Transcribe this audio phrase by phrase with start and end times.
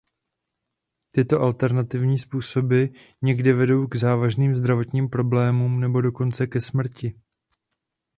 [1.11, 2.85] Tyto alternativní způsoby
[3.21, 7.15] někdy vedou k závažným zdravotním problémům nebo dokonce ke smrti.